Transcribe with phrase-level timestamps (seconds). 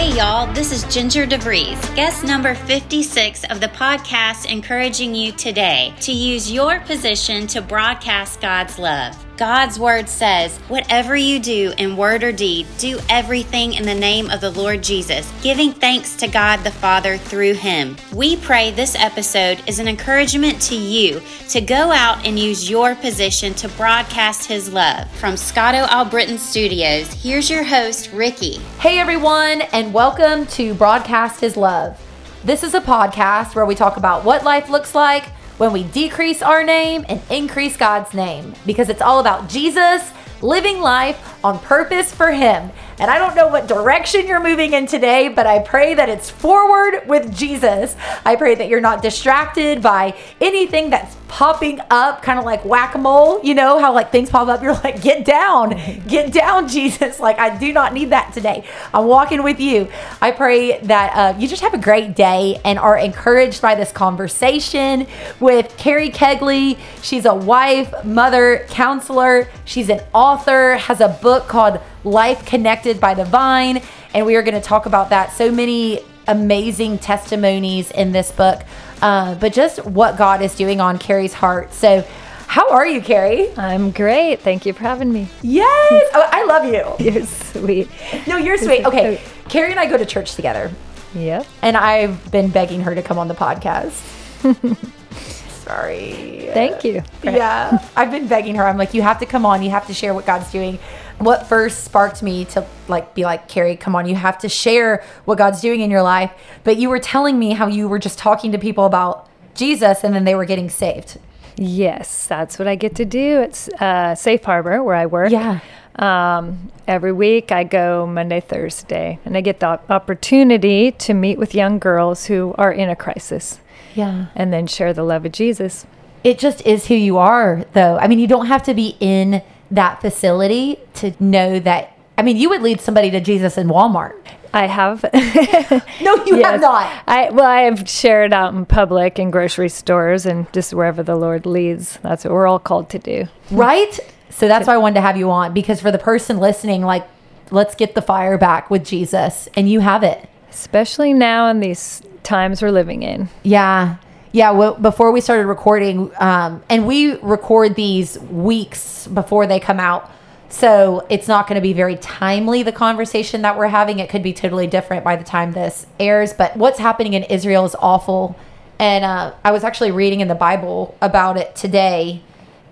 [0.00, 5.92] Hey, y'all, this is Ginger DeVries, guest number 56 of the podcast, encouraging you today
[6.00, 9.14] to use your position to broadcast God's love.
[9.40, 14.28] God's word says, Whatever you do in word or deed, do everything in the name
[14.28, 17.96] of the Lord Jesus, giving thanks to God the Father through him.
[18.12, 22.94] We pray this episode is an encouragement to you to go out and use your
[22.94, 25.10] position to broadcast his love.
[25.12, 28.58] From Scotto Albritton Studios, here's your host, Ricky.
[28.78, 31.98] Hey everyone, and welcome to Broadcast His Love.
[32.44, 35.30] This is a podcast where we talk about what life looks like
[35.60, 38.54] when we decrease our name and increase God's name.
[38.64, 40.10] Because it's all about Jesus
[40.40, 42.70] living life on purpose for Him.
[42.98, 46.28] And I don't know what direction you're moving in today, but I pray that it's
[46.28, 47.96] forward with Jesus.
[48.26, 52.94] I pray that you're not distracted by anything that's popping up, kind of like whack
[52.96, 53.40] a mole.
[53.42, 57.18] You know how like things pop up, you're like, get down, get down, Jesus.
[57.20, 58.66] Like, I do not need that today.
[58.92, 59.88] I'm walking with you.
[60.20, 63.92] I pray that uh, you just have a great day and are encouraged by this
[63.92, 65.06] conversation
[65.38, 66.76] with Carri Keigley.
[67.02, 69.48] She's a wife, mother, counselor.
[69.64, 73.82] She's an author, has a book called Life Connected by the Vine.
[74.12, 75.32] And we are going to talk about that.
[75.32, 78.62] So many amazing testimonies in this book,
[79.02, 81.72] uh, but just what God is doing on Carri's heart.
[81.72, 82.04] So,
[82.46, 83.56] how are you, Carri?
[83.56, 84.40] I'm great.
[84.40, 85.28] Thank you for having me.
[85.42, 86.10] Yes.
[86.12, 86.96] Oh, I love you.
[87.12, 87.88] You're sweet.
[88.26, 88.84] No, you're sweet.
[88.84, 89.20] Okay.
[89.44, 90.70] Carri and I go to church together,
[91.14, 91.46] Yep.
[91.62, 93.94] and I've been begging her to come on the podcast.
[95.64, 96.50] Sorry.
[96.52, 97.02] Thank you.
[97.22, 98.66] Yeah, I've been begging her.
[98.66, 99.62] I'm like, you have to come on.
[99.62, 100.78] You have to share what God's doing.
[101.20, 104.08] What first sparked me to like be like, Carri, come on.
[104.08, 106.32] You have to share what God's doing in your life.
[106.64, 110.14] But you were telling me how you were just talking to people about Jesus, and
[110.14, 111.18] then they were getting saved.
[111.56, 113.40] Yes, that's what I get to do.
[113.42, 115.30] It's uh, Safe Harbor where I work.
[115.30, 115.60] Yeah.
[115.96, 121.54] Um, every week I go Monday, Thursday, and I get the opportunity to meet with
[121.54, 123.60] young girls who are in a crisis
[123.94, 124.26] Yeah.
[124.34, 125.84] and then share the love of Jesus.
[126.24, 127.98] It just is who you are, though.
[127.98, 131.96] I mean, you don't have to be in that facility to know that.
[132.18, 134.14] I mean, you would lead somebody to Jesus in Walmart.
[134.52, 135.04] I have.
[136.02, 137.04] No, you have not.
[137.06, 141.14] I well, I have shared out in public in grocery stores and just wherever the
[141.14, 141.98] Lord leads.
[141.98, 143.26] That's what we're all called to do.
[143.50, 144.00] Right?
[144.30, 147.06] So that's why I wanted to have you on because for the person listening, like,
[147.50, 150.26] let's get the fire back with Jesus, and you have it.
[150.48, 153.28] Especially now in these times we're living in.
[153.42, 153.96] Yeah.
[154.32, 154.52] Yeah.
[154.52, 160.10] Well, before we started recording, um, and we record these weeks before they come out.
[160.48, 163.98] So it's not going to be very timely, the conversation that we're having.
[163.98, 166.32] It could be totally different by the time this airs.
[166.32, 168.36] But what's happening in Israel is awful.
[168.78, 172.22] And uh, I was actually reading in the Bible about it today.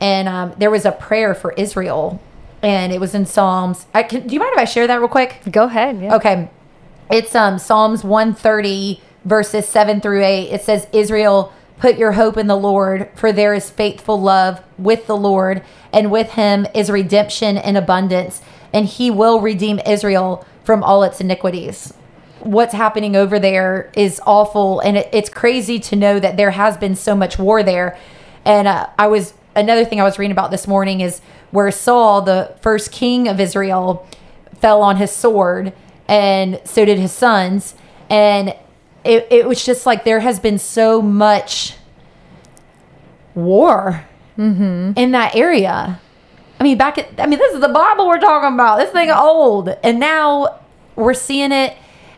[0.01, 2.21] And um, there was a prayer for Israel.
[2.63, 3.87] And it was in Psalms.
[3.95, 5.41] I can, do you mind if I share that real quick?
[5.51, 6.01] Go ahead.
[6.01, 6.17] Yeah.
[6.17, 6.51] Okay.
[7.11, 10.50] It's um Psalms 130 verses 7 through 8.
[10.50, 15.06] It says Israel put your hope in the Lord for there is faithful love with
[15.06, 15.62] the Lord
[15.93, 21.21] and with him is redemption in abundance and he will redeem Israel from all its
[21.21, 21.94] iniquities.
[22.41, 26.77] What's happening over there is awful and it, it's crazy to know that there has
[26.77, 27.99] been so much war there.
[28.44, 32.22] And uh, I was another thing I was reading about this morning is where Saul,
[32.22, 34.06] the first king of Israel,
[34.61, 35.72] fell on his sword
[36.06, 37.75] and so did his sons
[38.11, 38.55] and
[39.09, 41.75] it, it was just like there has been so much
[43.35, 44.05] war
[44.37, 46.01] in that area.
[46.61, 48.79] I mean back at i mean this is the bible we're talking about.
[48.79, 49.69] This thing old.
[49.83, 50.61] And now
[50.97, 51.77] we're seeing it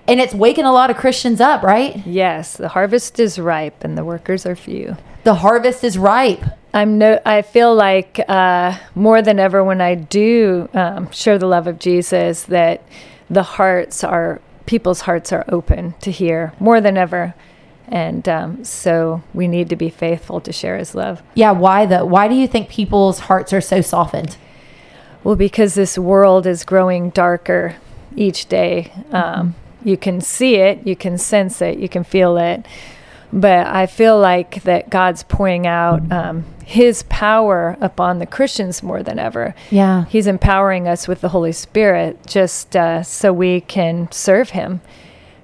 [0.08, 2.04] and it's waking a lot of christians up right?
[2.06, 4.96] Yes, the harvest is ripe and the workers are few.
[5.24, 6.42] the harvest is ripe.
[6.72, 7.20] I'm no.
[7.26, 11.80] I feel like uh, more than ever when I do um, share the love of
[11.80, 12.82] Jesus, that
[13.28, 14.40] the hearts are
[14.72, 17.34] people's hearts are open to hear more than ever,
[17.88, 21.16] and um, so we need to be faithful to share His love.
[21.34, 24.36] yeah why though why do you think people's hearts are so softened
[25.24, 27.64] Well, because this world is growing darker
[28.16, 28.74] each day.
[29.12, 29.54] Um,
[29.90, 32.64] you can see it, you can sense it, you can feel it.
[33.32, 39.02] But I feel like that God's pouring out um, His power upon the Christians more
[39.02, 39.54] than ever.
[39.70, 40.06] Yeah.
[40.06, 44.80] He's empowering us with the Holy Spirit just uh, so we can serve Him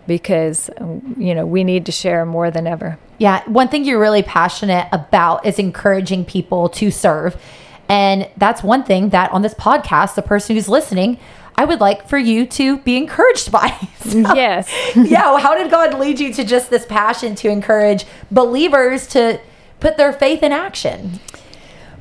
[0.07, 0.71] because,
[1.17, 2.99] you know, we need to share more than ever.
[3.19, 7.41] Yeah, one thing you're really passionate about is encouraging people to serve.
[7.89, 11.19] And that's one thing that on this podcast, the person who's listening,
[11.59, 13.77] I would like for you to be encouraged by.
[14.07, 14.73] So, Yes.
[14.97, 15.37] yeah.
[15.41, 19.41] How did God lead you to just this passion to encourage believers to
[19.81, 21.19] put their faith in action?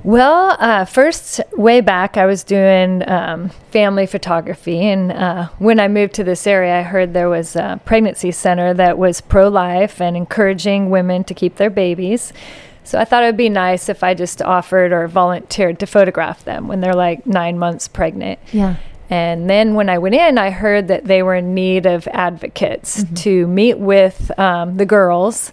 [0.03, 4.81] Well, uh, first, way back, I was doing um, family photography.
[4.81, 8.71] And uh, when I moved to this area, I heard there was a pregnancy center
[8.75, 12.33] that was pro life and encouraging women to keep their babies.
[12.83, 16.43] So I thought it would be nice if I just offered or volunteered to photograph
[16.43, 18.37] them when they're like nine months pregnant.
[18.53, 18.75] Yeah.
[19.09, 23.03] And then when I went in, I heard that they were in need of advocates
[23.03, 23.13] mm-hmm.
[23.15, 25.51] to meet with um, the girls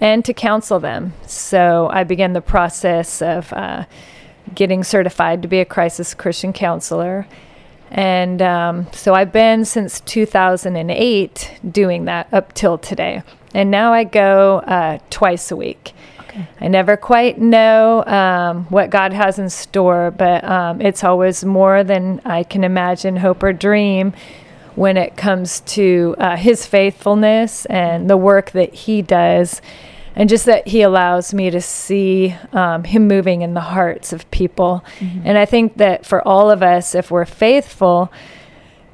[0.00, 1.12] and to counsel them.
[1.26, 3.84] So I began the process of uh,
[4.54, 7.26] getting certified to be a crisis Christian counselor.
[7.90, 13.22] And um, so I've been since 2008 doing that up till today.
[13.54, 15.92] And now I go uh, twice a week.
[16.60, 21.84] I never quite know um, what God has in store, but um, it's always more
[21.84, 24.12] than I can imagine, hope, or dream
[24.74, 29.60] when it comes to uh, His faithfulness and the work that He does.
[30.16, 34.30] And just that he allows me to see um, him moving in the hearts of
[34.30, 34.84] people.
[35.00, 35.22] Mm-hmm.
[35.24, 38.12] And I think that for all of us, if we're faithful,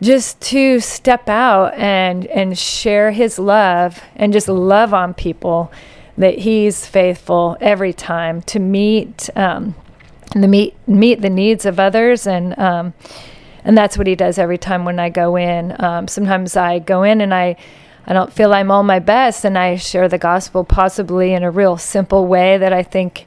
[0.01, 5.71] just to step out and and share his love and just love on people
[6.21, 9.75] that he's faithful every time to meet um,
[10.35, 12.95] the meet meet the needs of others and um,
[13.65, 15.77] and that's what he does every time when I go in.
[15.83, 17.57] Um, sometimes I go in and I
[18.07, 21.51] I don't feel I'm all my best, and I share the gospel possibly in a
[21.51, 23.27] real simple way that I think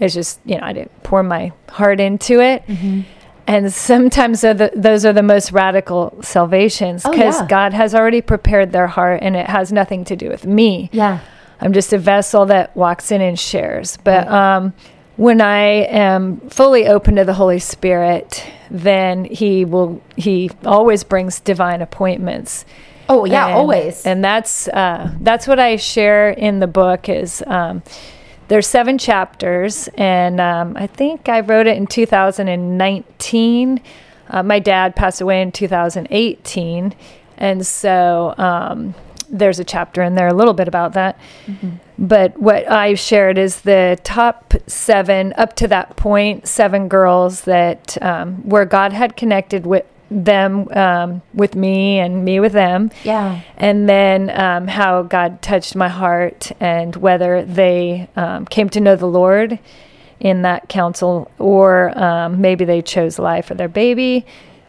[0.00, 2.66] is just you know I didn't pour my heart into it.
[2.66, 3.00] Mm-hmm.
[3.46, 7.46] And sometimes the, those are the most radical salvations because oh, yeah.
[7.48, 10.90] God has already prepared their heart and it has nothing to do with me.
[10.92, 11.20] Yeah.
[11.60, 13.98] I'm just a vessel that walks in and shares.
[14.04, 14.72] But um,
[15.16, 20.00] when I am fully open to the Holy Spirit, then He will.
[20.16, 22.64] He always brings divine appointments.
[23.08, 24.04] Oh yeah, and, always.
[24.06, 27.08] And that's uh, that's what I share in the book.
[27.08, 27.82] Is um,
[28.48, 33.80] there's seven chapters, and um, I think I wrote it in 2019.
[34.30, 36.94] Uh, my dad passed away in 2018,
[37.38, 38.94] and so um,
[39.30, 41.18] there's a chapter in there a little bit about that.
[41.46, 41.70] Mm-hmm.
[41.98, 48.00] But what I shared is the top seven, up to that point, seven girls that
[48.02, 52.90] um, where God had connected with them um, with me and me with them.
[53.04, 53.42] Yeah.
[53.56, 58.96] And then um, how God touched my heart and whether they um, came to know
[58.96, 59.58] the Lord
[60.20, 64.26] in that council or um, maybe they chose life for their baby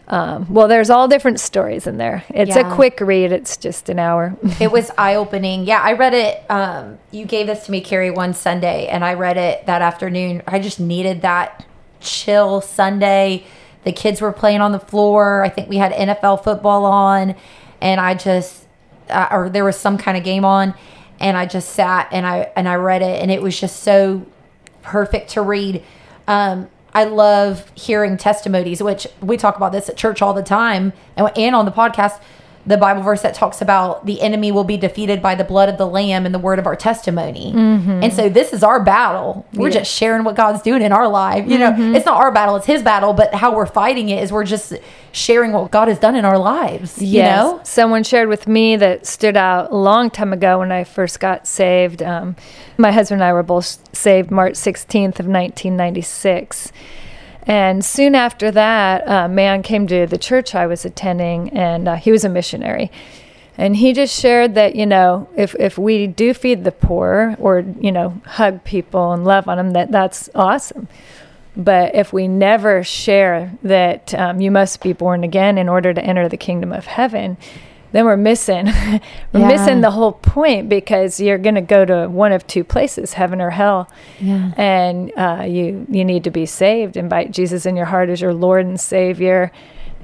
[0.09, 2.23] um, well, there's all different stories in there.
[2.29, 2.71] It's yeah.
[2.71, 3.31] a quick read.
[3.31, 4.35] It's just an hour.
[4.59, 5.65] it was eye opening.
[5.65, 6.43] Yeah, I read it.
[6.49, 10.41] Um, you gave this to me, Carri, one Sunday, and I read it that afternoon.
[10.47, 11.65] I just needed that
[11.99, 13.45] chill Sunday.
[13.83, 15.43] The kids were playing on the floor.
[15.43, 17.35] I think we had NFL football on,
[17.79, 18.65] and I just,
[19.09, 20.73] uh, or there was some kind of game on,
[21.19, 24.25] and I just sat and I and I read it, and it was just so
[24.81, 25.83] perfect to read.
[26.27, 30.93] Um, I love hearing testimonies, which we talk about this at church all the time
[31.15, 32.19] and, and on the podcast.
[32.65, 35.77] The Bible verse that talks about the enemy will be defeated by the blood of
[35.77, 37.53] the Lamb and the word of our testimony.
[37.53, 38.03] Mm-hmm.
[38.03, 39.47] And so this is our battle.
[39.53, 39.79] We're yeah.
[39.79, 41.47] just sharing what God's doing in our life.
[41.47, 41.95] You know, mm-hmm.
[41.95, 44.73] it's not our battle, it's His battle, but how we're fighting it is we're just
[45.11, 47.01] sharing what God has done in our lives.
[47.01, 50.83] You know, someone shared with me that stood out a long time ago when I
[50.83, 52.03] first got saved.
[52.03, 52.35] Um,
[52.77, 56.71] my husband and I were both saved March 16th of 1996.
[57.43, 61.95] And soon after that, a man came to the church I was attending, and uh,
[61.95, 62.91] he was a missionary.
[63.57, 67.65] And he just shared that, you know, if, if we do feed the poor or,
[67.81, 70.87] you know, hug people and love on them, that that's awesome.
[71.57, 76.01] But if we never share that um, you must be born again in order to
[76.01, 77.35] enter the kingdom of heaven,
[77.91, 78.65] then we're missing
[79.33, 79.47] we're yeah.
[79.47, 83.41] missing the whole point because you're going to go to one of two places heaven
[83.41, 83.89] or hell.
[84.19, 84.51] Yeah.
[84.57, 86.97] and uh, you you need to be saved.
[86.97, 89.51] Invite jesus in your heart as your lord and savior.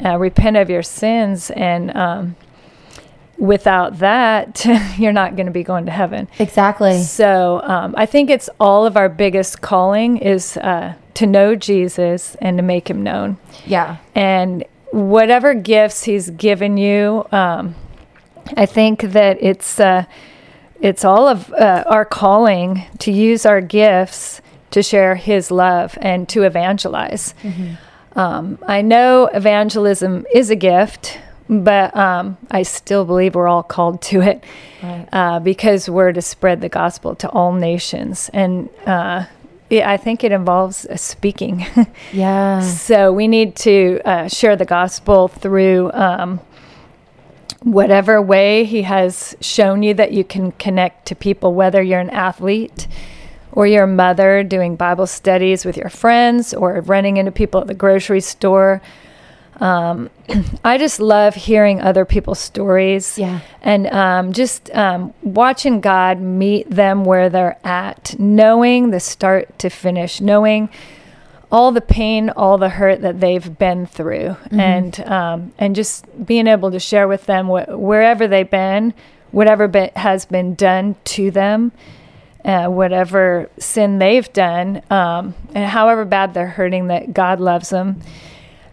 [0.03, 2.35] Uh, repent of your sins and um,
[3.37, 4.65] without that
[4.97, 6.27] you're not going to be going to heaven.
[6.39, 7.01] Exactly.
[7.01, 12.35] So um, i think it's all of our biggest calling is uh, to know jesus
[12.41, 13.37] and to make him known.
[13.65, 13.97] Yeah.
[14.13, 14.65] And
[14.95, 17.75] whatever gifts he's given you, um,
[18.55, 20.05] I think that it's uh,
[20.79, 26.29] it's all of uh, our calling to use our gifts to share his love and
[26.29, 27.33] to evangelize.
[27.43, 28.19] Mm-hmm.
[28.19, 34.01] Um, I know evangelism is a gift, but um, I still believe we're all called
[34.03, 34.43] to it
[34.81, 35.07] right.
[35.11, 38.29] uh, because we're to spread the gospel to all nations.
[38.33, 39.25] And uh,
[39.69, 41.65] yeah, I think it involves uh, speaking.
[42.13, 42.61] yeah.
[42.61, 46.39] So we need to uh, share the gospel through um,
[47.61, 52.11] whatever way He has shown you that you can connect to people, whether you're an
[52.11, 52.87] athlete
[53.51, 57.73] or your mother doing Bible studies with your friends, or running into people at the
[57.73, 58.81] grocery store.
[59.57, 60.09] Um,
[60.63, 63.17] I just love hearing other people's stories.
[63.17, 63.41] Yeah.
[63.61, 69.69] And um, just um, watching God meet them where they're at, knowing the start to
[69.69, 70.69] finish, knowing
[71.51, 76.47] all the pain, all the hurt that they've been through, and um, and just being
[76.47, 78.93] able to share with them wh- wherever they've been,
[79.31, 81.71] whatever bit has been done to them,
[82.43, 88.01] uh, whatever sin they've done, um, and however bad they're hurting, that God loves them,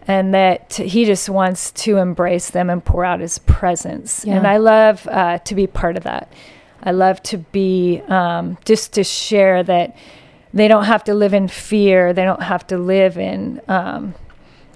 [0.07, 4.25] and that He just wants to embrace them and pour out His presence.
[4.25, 4.37] Yeah.
[4.37, 6.31] And I love uh, to be part of that.
[6.83, 9.95] I love to be um, just to share that
[10.53, 12.13] they don't have to live in fear.
[12.13, 14.13] They don't have to live in um,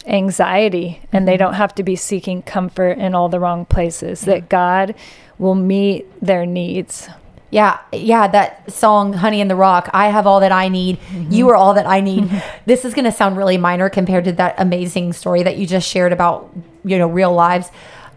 [0.05, 4.22] anxiety, and they don't have to be seeking comfort in all the wrong places.
[4.22, 4.96] That God
[5.38, 7.10] will meet their needs.
[7.50, 11.00] Yeah, yeah, that song Honey in the Rock, I have all that I need.
[11.00, 11.32] Mm-hmm.
[11.32, 12.25] You are all that I need.
[12.25, 12.63] Mm-hmm.
[12.66, 15.88] This is going to sound really minor compared to that amazing story that you just
[15.88, 17.72] shared about, you know, real lives.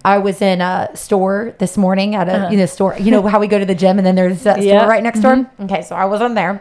[0.05, 2.49] I was in a store this morning at a uh-huh.
[2.51, 2.97] you know store.
[2.99, 4.79] You know how we go to the gym and then there's that Yeah.
[4.79, 5.37] store right next door.
[5.37, 5.65] Mm-hmm.
[5.65, 6.61] Okay, so I was on there,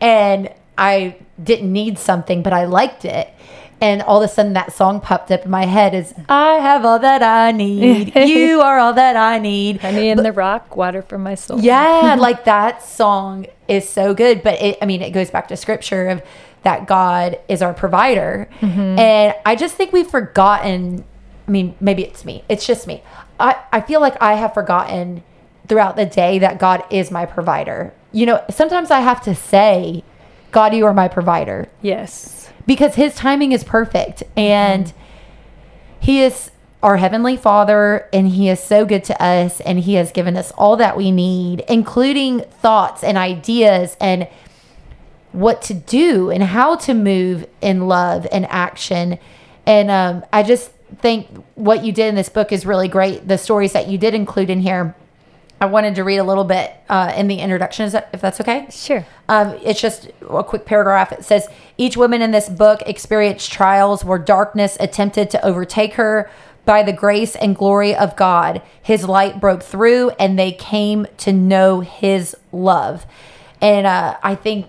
[0.00, 3.32] and I didn't need something, but I liked it.
[3.80, 6.84] And all of a sudden, that song popped up in my head: "Is I have
[6.84, 8.14] all that I need.
[8.16, 11.60] you are all that I need." Honey in the rock, water for my soul.
[11.60, 14.42] Yeah, like that song is so good.
[14.42, 16.22] But it, I mean, it goes back to scripture of
[16.62, 18.48] that God is our provider.
[18.60, 18.98] Mm-hmm.
[18.98, 21.04] And I just think we've forgotten.
[21.46, 22.44] I mean, maybe it's me.
[22.48, 23.02] It's just me.
[23.40, 25.22] I, I feel like I have forgotten
[25.68, 27.92] throughout the day that God is my provider.
[28.12, 30.02] You know, sometimes I have to say,
[30.50, 31.68] God, you are my provider.
[31.82, 32.50] Yes.
[32.66, 34.92] because his timing is perfect and
[36.00, 36.50] he is
[36.82, 40.52] our heavenly father and he is so good to us and he has given us
[40.52, 44.28] all that we need including thoughts and ideas and
[45.32, 49.18] what to do and how to move in love and action.
[49.66, 50.70] And um, i just
[51.02, 53.28] think what you did in this book is really great.
[53.28, 54.94] The stories that you did include in here
[55.60, 58.40] i wanted to read a little bit uh, in the introduction is that, if that's
[58.40, 59.06] okay Sure.
[59.28, 61.12] um, it's just a quick paragraph.
[61.12, 66.30] It says each woman in this book experienced trials where darkness attempted to overtake her.
[66.64, 71.32] By the grace and glory of God, His light broke through, and they came to
[71.32, 73.06] know His love.
[73.62, 74.66] And uh, I think,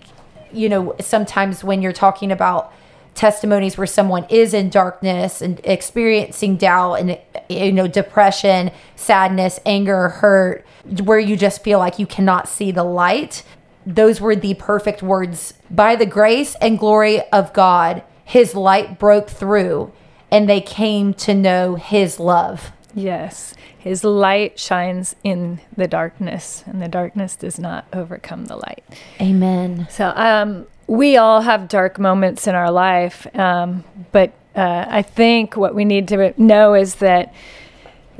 [0.53, 2.72] you know, sometimes when you're talking about
[3.15, 7.19] testimonies where someone is in darkness and experiencing doubt and
[7.50, 10.65] you know depression sadness anger hurt
[11.03, 13.43] where you just feel like you cannot see the light
[13.86, 19.29] those were the perfect words by the grace and glory of god his light broke
[19.29, 19.91] through
[20.31, 23.53] and they came to know his love Yes.
[23.77, 28.84] His light shines in the darkness, and the darkness does not overcome the light.
[29.22, 35.03] amen So, um, we all have dark moments in our life, um, but uh, I
[35.03, 37.38] think what we need to know is that th-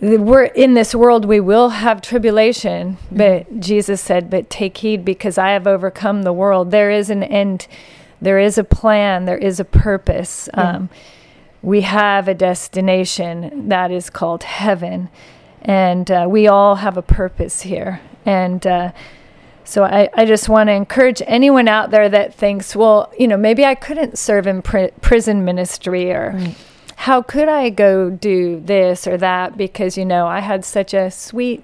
[0.01, 1.25] we're in this world.
[1.25, 6.34] We will have tribulation, but Jesus said, "But take heed, because I have overcome the
[6.34, 7.68] world." There is an end.
[8.22, 9.25] There is a plan.
[9.25, 10.50] There is a purpose.
[10.53, 10.89] Um,
[11.62, 15.10] we have a destination that is called heaven,
[15.62, 18.01] and uh, we all have a purpose here.
[18.25, 18.91] And uh,
[19.65, 23.38] so I, I just want to encourage anyone out there that thinks, well, you know,
[23.38, 26.39] maybe I couldn't serve in pri- prison ministry or
[27.00, 31.10] how could I go do this or that because, you know, I had such a
[31.10, 31.63] sweet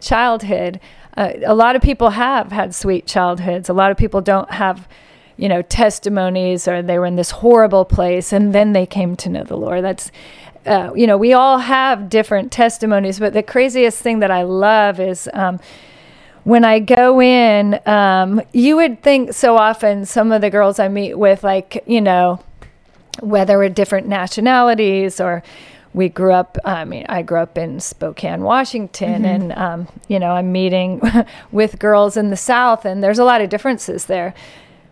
[0.00, 0.78] childhood.
[1.16, 3.68] Uh, a lot of people have had sweet childhoods.
[3.68, 4.86] A lot of people don't have,
[5.36, 9.28] you know, testimonies or they were in this horrible place and then they came to
[9.28, 9.82] know the Lord.
[9.82, 10.12] That's,
[10.66, 15.00] uh, you know, we all have different testimonies, but the craziest thing that I love
[15.00, 15.58] is, um,
[16.44, 20.86] when I go in, um, you would think so often some of the girls I
[20.86, 22.38] meet with, like, you know,
[23.20, 25.42] whether we're different nationalities or
[25.94, 30.32] we grew up, I mean, I grew up in Spokane, Washington, and, um, you know,
[30.32, 31.00] I'm meeting
[31.52, 34.34] with girls in the South, and there's a lot of differences there.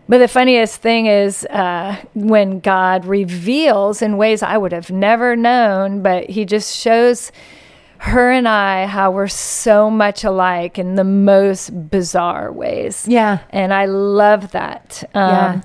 [0.09, 5.35] But the funniest thing is uh, when God reveals in ways I would have never
[5.35, 7.31] known, but He just shows
[7.99, 13.07] her and I how we're so much alike in the most bizarre ways.
[13.07, 13.39] Yeah.
[13.49, 15.03] And I love that.
[15.13, 15.61] Um, Yeah.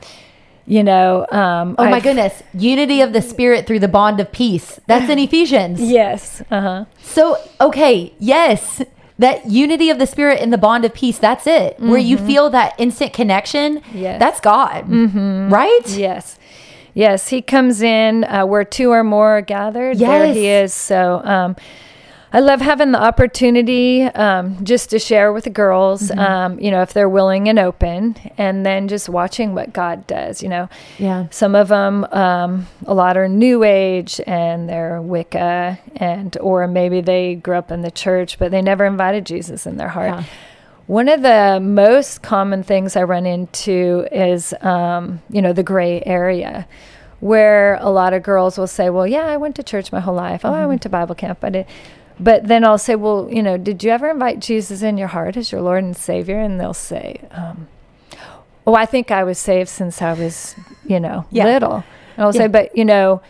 [0.66, 4.30] You know, um, oh my I've- goodness unity of the spirit through the bond of
[4.30, 6.42] peace that's in ephesians Yes.
[6.50, 6.84] Uh huh.
[7.02, 8.82] So, okay, yes,
[9.18, 11.78] that unity of the spirit and the bond of peace, that's it.
[11.80, 14.18] Where you feel that instant connection, Yes.
[14.20, 14.84] that's God.
[14.86, 15.52] Mm-hmm.
[15.52, 15.80] Right?
[15.88, 16.38] Yes.
[16.94, 17.28] Yes.
[17.28, 19.96] He comes in uh, where two or more are gathered.
[19.98, 20.08] yes.
[20.08, 20.72] There he is.
[20.72, 21.56] So, um,
[22.32, 26.80] I love having the opportunity um, just to share with the girls, um, you know,
[26.82, 30.40] if they're willing and open, and then just watching what God does.
[30.40, 30.68] You know,
[30.98, 31.26] Yeah.
[31.30, 37.00] some of them, um, a lot are New Age and they're Wicca, and or maybe
[37.00, 40.10] they grew up in the church, but they never invited Jesus in their heart.
[40.10, 40.22] Yeah.
[40.86, 46.00] One of the most common things I run into is, um, you know, the gray
[46.06, 46.66] area,
[47.20, 50.14] where a lot of girls will say, "Well, yeah, I went to church my whole
[50.14, 50.40] life.
[50.44, 51.44] Oh, I went to Bible camp.
[51.44, 51.66] I did."
[52.22, 55.36] But then I'll say, "Well, you know, did you ever invite Jesus in your heart
[55.36, 57.66] as your Lord and Savior?" And they'll say, um,
[58.66, 60.54] "Oh, I think I was saved since I was,
[60.86, 61.44] you know, Yeah.
[61.46, 61.76] little."
[62.16, 62.42] And I'll Yeah.
[62.42, 63.20] say, "But you know."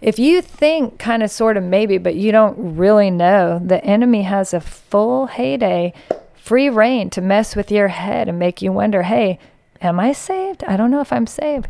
[0.00, 4.22] If you think kind of sort of maybe, but you don't really know, the enemy
[4.22, 5.92] has a full heyday
[6.36, 9.40] free reign to mess with your head and make you wonder, hey,
[9.82, 10.62] am I saved?
[10.68, 11.66] I don't know if I'm saved.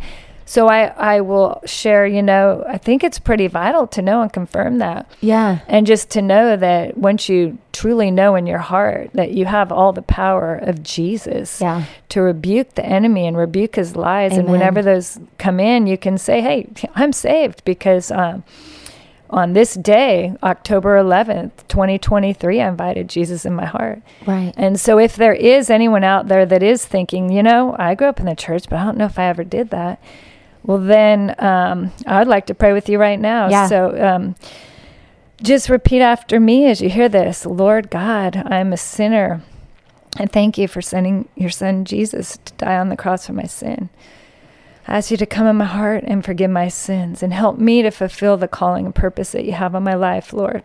[0.48, 4.32] So I, I will share, you know, I think it's pretty vital to know and
[4.32, 5.06] confirm that.
[5.20, 5.58] Yeah.
[5.68, 9.70] And just to know that once you truly know in your heart that you have
[9.70, 11.84] all the power of Jesus Yeah.
[12.08, 14.38] to rebuke the enemy and rebuke his lies.
[14.38, 18.42] And whenever those come in, you can say, hey, I'm saved because um,
[19.28, 24.00] on this day, October 11th, 2023, I invited Jesus in my heart.
[24.26, 24.54] Right.
[24.56, 28.06] And so, if there is anyone out there that is thinking, you know, I grew
[28.08, 30.00] up in the church, but I don't know if I ever did that,
[30.68, 33.48] well, then um, I would like to pray with you right now.
[33.48, 33.68] Yeah.
[33.68, 34.36] So, um,
[35.42, 39.40] just repeat after me as you hear this Lord God, I'm a sinner.
[40.18, 43.44] And thank you for sending your son Jesus to die on the cross for my
[43.44, 43.88] sin.
[44.86, 47.80] I ask you to come in my heart and forgive my sins and help me
[47.80, 50.62] to fulfill the calling and purpose that you have on my life, Lord.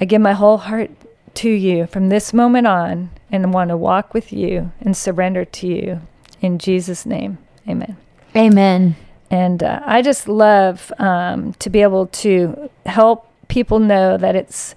[0.00, 0.90] I give my whole heart
[1.34, 5.66] to you from this moment on and want to walk with you and surrender to
[5.68, 6.00] you.
[6.40, 7.38] In Jesus' name,
[7.68, 7.96] amen.
[8.34, 8.96] Amen.
[9.32, 14.74] And uh, I just love um, to be able to help people know that it's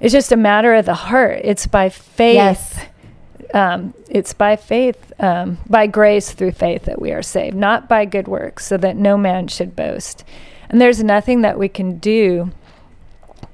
[0.00, 1.40] it's just a matter of the heart.
[1.44, 2.34] It's by faith.
[2.34, 2.78] Yes.
[3.52, 8.04] Um, it's by faith, um, by grace through faith that we are saved, not by
[8.04, 10.24] good works, so that no man should boast.
[10.68, 12.50] And there's nothing that we can do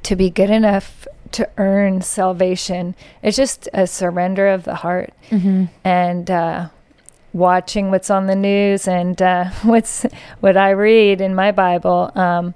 [0.05, 2.95] to be good enough to earn salvation.
[3.23, 5.65] It's just a surrender of the heart Mm-hmm.
[5.85, 6.69] and uh,
[7.33, 10.05] watching what's on the news and uh, what's
[10.41, 12.11] what I read in my Bible.
[12.15, 12.55] Um,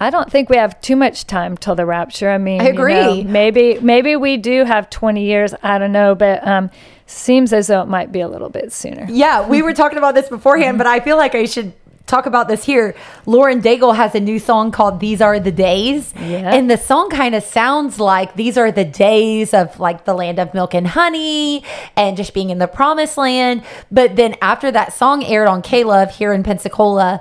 [0.00, 2.30] I don't think we have too much time till the rapture.
[2.30, 3.24] I mean, I you know, agree.
[3.24, 5.54] maybe maybe we do have twenty years.
[5.62, 6.70] I don't know, but um,
[7.06, 9.06] seems as though it might be a little bit sooner.
[9.10, 11.72] Yeah, we were talking about this beforehand, but I feel like I should
[12.08, 12.96] talk about this here.
[13.26, 16.12] Lauren Daigle has a new song called These Are the Days.
[16.16, 16.54] Yeah.
[16.54, 20.38] And the song kind of sounds like these are the days of like the land
[20.38, 21.62] of milk and honey
[21.96, 23.62] and just being in the promised land.
[23.90, 27.20] But then after that song aired on K Love here in Pensacola,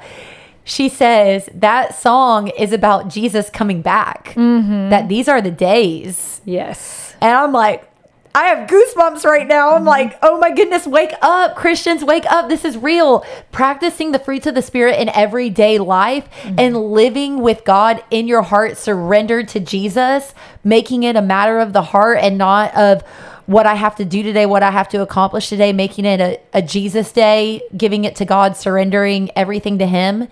[0.64, 4.30] she says that song is about Jesus coming back.
[4.36, 4.90] Mm-hmm.
[4.90, 6.42] That these are the days.
[6.46, 7.16] Yes.
[7.22, 7.90] And I'm like,
[8.38, 9.72] I have goosebumps right now.
[9.72, 9.88] I'm mm-hmm.
[9.88, 12.50] like, oh my goodness, wake up, Christians, wake up.
[12.50, 13.26] This is real.
[13.52, 16.60] Practicing the fruits of the Spirit in everyday life mm-hmm.
[16.60, 21.74] and living with God in your heart, surrendered to Jesus, making it a matter of
[21.74, 23.02] the heart and not of
[23.48, 26.40] what I have to do today, what I have to accomplish today, making it a,
[26.54, 30.28] a Jesus day, giving it to God, surrendering everything to Him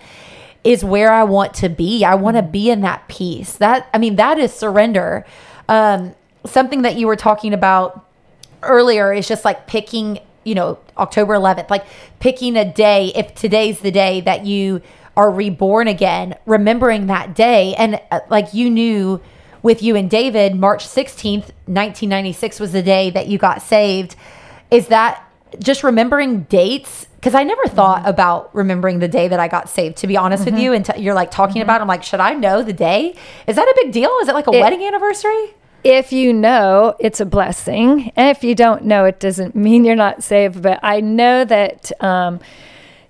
[0.62, 2.04] is where I want to be.
[2.04, 2.52] I want to mm-hmm.
[2.52, 3.54] be in that peace.
[3.54, 5.26] That I mean, that is surrender.
[5.68, 6.14] Um,
[6.46, 8.06] something that you were talking about
[8.62, 11.84] earlier is just like picking, you know, October 11th, like
[12.20, 13.12] picking a day.
[13.14, 14.82] If today's the day that you
[15.16, 19.20] are reborn again, remembering that day, and uh, like you knew
[19.62, 24.14] with you and David, March 16th, 1996 was the day that you got saved.
[24.70, 25.22] Is that
[25.58, 27.06] just remembering dates?
[27.16, 28.08] Because I never thought mm-hmm.
[28.08, 30.62] about remembering the day that I got saved, to be honest with mm-hmm.
[30.62, 30.72] you.
[30.72, 31.62] And t- you're like talking mm-hmm.
[31.62, 33.16] about, it, I'm like, should I know the day?
[33.46, 34.10] Is that a big deal?
[34.22, 35.54] Is it like a It- wedding anniversary?
[35.86, 38.10] If you know, it's a blessing.
[38.16, 40.60] And if you don't know, it doesn't mean you're not saved.
[40.60, 42.40] But I know that, um,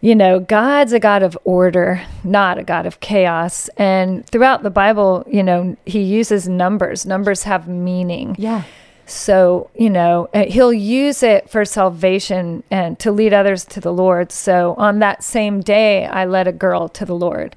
[0.02, 3.68] you know, God's a God of order, not a God of chaos.
[3.78, 7.06] And throughout the Bible, you know, He uses numbers.
[7.06, 8.36] Numbers have meaning.
[8.38, 8.64] Yeah.
[9.06, 13.92] So, you know, uh, he'll use it for salvation and to lead others to the
[13.92, 14.32] Lord.
[14.32, 17.54] So, on that same day, I led a girl to the Lord,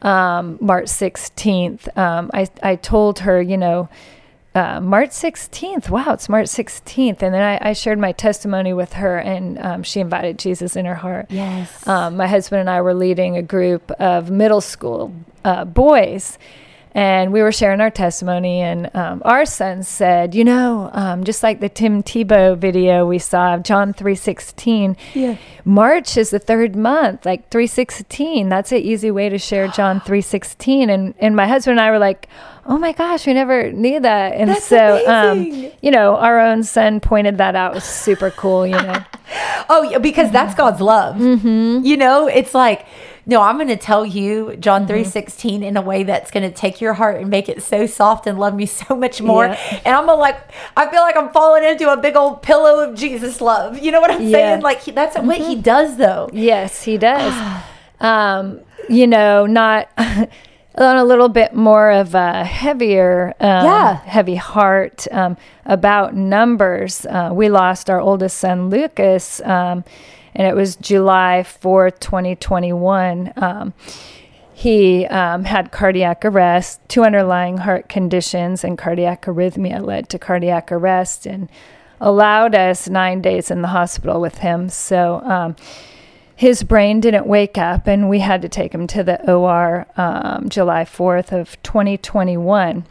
[0.00, 1.96] um, March 16th.
[1.98, 3.90] Um, I, I told her, you know,
[4.56, 5.90] uh, March 16th.
[5.90, 7.22] Wow, it's March 16th.
[7.22, 10.86] And then I, I shared my testimony with her, and um, she invited Jesus in
[10.86, 11.26] her heart.
[11.28, 11.86] Yes.
[11.86, 15.14] Um, my husband and I were leading a group of middle school
[15.44, 16.38] uh, boys.
[16.96, 21.42] And we were sharing our testimony and um, our son said you know um, just
[21.42, 25.36] like the tim tebow video we saw of john 316 Yeah.
[25.64, 30.88] march is the third month like 316 that's an easy way to share john 316
[30.88, 32.28] and and my husband and i were like
[32.64, 34.32] oh my gosh we never knew that.
[34.34, 37.72] And That's so um you know our own son pointed that out.
[37.72, 39.04] It was super cool you know.
[39.68, 41.16] Oh, because that's God's love.
[41.16, 41.84] Mm-hmm.
[41.84, 42.86] You know, it's like,
[43.28, 46.54] no, I'm going to tell you John three sixteen in a way that's going to
[46.56, 49.46] take your heart and make it so soft and love me so much more.
[49.46, 49.80] Yeah.
[49.84, 50.38] And I'm gonna like,
[50.76, 53.78] I feel like I'm falling into a big old pillow of Jesus love.
[53.78, 54.30] You know what I'm Yeah.
[54.32, 54.62] saying?
[54.62, 56.30] Like he, that's what he does, though.
[56.32, 57.34] Yes, he does.
[58.00, 63.96] um, you know, not on a little bit more of a heavier, um, Yeah.
[64.04, 67.04] heavy heart um, about numbers.
[67.06, 69.82] Uh, we lost our oldest son, Lucas, um,
[70.36, 73.32] and it was July 4th, 2021.
[73.36, 73.72] Um,
[74.52, 80.70] he um, had cardiac arrest, two underlying heart conditions, and cardiac arrhythmia led to cardiac
[80.70, 81.48] arrest and
[82.02, 84.68] allowed us nine days in the hospital with him.
[84.68, 85.56] So um,
[86.34, 90.50] his brain didn't wake up, and we had to take him to the OR um,
[90.50, 92.84] July 4th of 2021.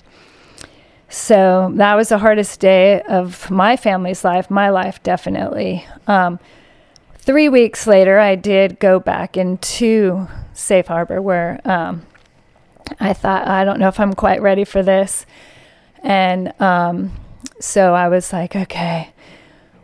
[1.10, 5.86] So that was the hardest day of my family's life, my life definitely.
[6.08, 6.40] Um,
[7.26, 12.06] three weeks later, I did go back into Safe Harbor where um,
[13.00, 15.26] I thought, I don't know if I'm quite ready for this.
[16.04, 17.12] And um,
[17.60, 19.12] so I was like, okay.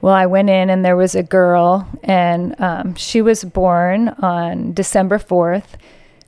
[0.02, 4.74] Well, I went in and there was a girl, and um, she was born on
[4.74, 5.78] December 4th,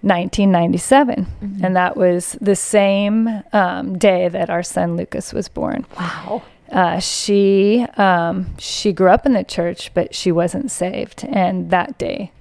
[0.02, 1.26] 1997.
[1.63, 5.88] And that was the same um, day that our son Lucas was born.
[5.97, 6.43] Wow.
[6.73, 11.23] Uh, she um, she grew up in the church, but she wasn't saved.
[11.29, 12.31] And that day,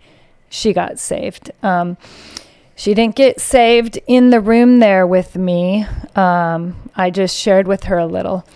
[0.49, 1.51] she got saved.
[1.63, 1.99] Um,
[2.75, 5.87] she didn't get saved in the room there with me.
[6.17, 8.47] Um, I just shared with her a little.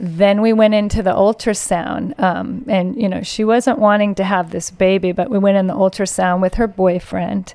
[0.00, 4.50] Then we went into the ultrasound, um, and you know she wasn't wanting to have
[4.52, 7.52] this baby, but we went in the ultrasound with her boyfriend.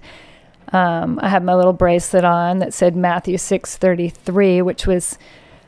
[0.73, 5.17] Um, I had my little bracelet on that said Matthew six thirty three, which was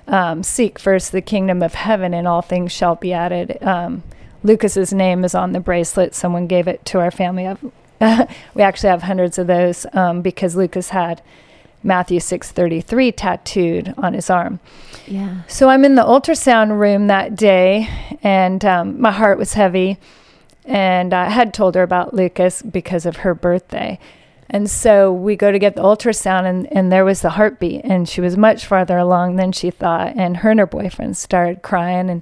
[0.08, 3.62] um, seek first the kingdom of heaven, and all things shall be added.
[3.62, 4.04] Um,
[4.44, 6.16] Lucas's name is on the bracelet.
[6.16, 7.56] Someone gave it to our family.
[8.54, 11.20] We actually have hundreds of those um, because Lucas had
[11.82, 14.60] Matthew six thirty three tattooed on his arm.
[15.08, 15.42] Yeah.
[15.48, 17.90] So I'm in the ultrasound room that day,
[18.22, 19.98] and um, my heart was heavy.
[20.66, 23.98] And I had told her about Lucas because of her birthday.
[24.50, 28.08] And so we go to get the ultrasound, and, and there was the heartbeat, and
[28.08, 30.14] she was much farther along than she thought.
[30.16, 32.10] And her and her boyfriend started crying.
[32.10, 32.22] And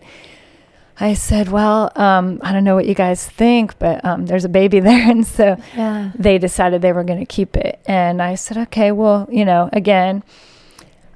[1.00, 4.50] I said, Well, um, I don't know what you guys think, but um, there's a
[4.50, 5.10] baby there.
[5.12, 6.12] And so Yeah.
[6.18, 7.80] they decided they were going to keep it.
[7.86, 10.24] And I said, okay, well, you know, again,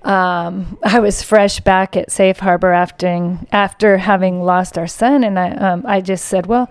[0.03, 5.37] um, I was fresh back at Safe Harbor after after having lost our son, and
[5.37, 6.69] I um, I just said, well,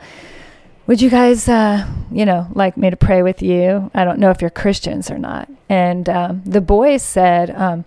[0.89, 3.91] would you guys, uh, you know, like me to pray with you?
[3.95, 5.49] I don't know if you're Christians or not.
[5.69, 7.85] And um, the boys said, um,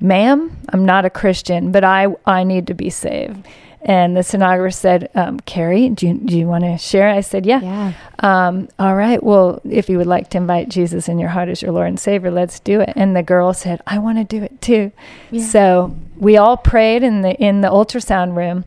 [0.00, 3.46] ma'am, I'm not a Christian, but I I need to be saved.
[3.82, 7.10] And the stenographer said, um, Carri, do you, do you want to share?
[7.10, 7.60] I said, yeah.
[7.60, 7.92] Yeah.
[8.20, 9.22] Um, all right.
[9.22, 12.00] Well, if you would like to invite Jesus in your heart as your Lord and
[12.00, 12.94] Savior, let's do it.
[12.96, 14.90] And the girl said, I want to do it too.
[15.30, 15.44] Yeah.
[15.44, 18.64] So we all prayed in the in the ultrasound room,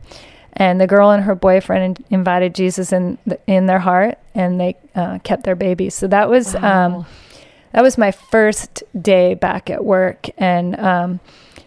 [0.58, 4.60] and the girl and her boyfriend in- invited Jesus in the, in their heart, and
[4.60, 5.88] they uh, kept their baby.
[5.88, 7.06] So that was um,
[7.72, 11.20] that was my first day back at work, and um,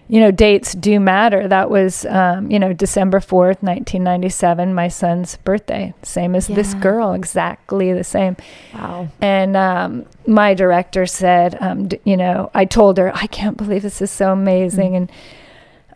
[0.09, 1.47] you know dates do matter.
[1.47, 6.47] That was um, you know December fourth, nineteen ninety seven, my son's birthday, same as
[6.47, 8.35] this girl, exactly the same.
[8.73, 9.07] Wow.
[9.21, 13.83] And um, my director said, um, d- you know, I told her, I can't believe
[13.83, 14.95] this is so amazing.
[14.95, 15.11] And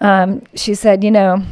[0.02, 1.44] um, she said, you know,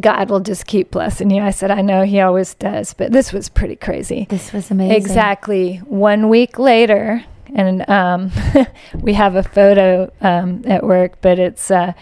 [0.00, 1.42] God will just keep blessing you.
[1.42, 4.26] I said, I know He always does, but this was pretty crazy.
[4.28, 4.96] This was amazing.
[4.96, 5.76] Exactly.
[5.86, 7.24] One week later,
[7.54, 8.30] and um,
[8.94, 11.70] we have a photo um, at work, but it's.
[11.70, 11.92] Uh,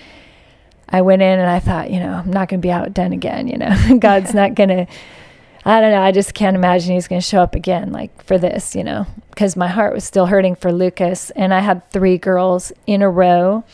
[0.89, 3.49] I went in and I thought, you know, I'm not going to be outdone again.
[3.49, 4.87] You know, God's not going to.
[5.65, 6.01] I don't know.
[6.01, 8.75] I just can't imagine He's going to show up again, like for this.
[8.75, 12.73] You know, because my heart was still hurting for Lucas, and I had three girls
[12.87, 13.65] in a row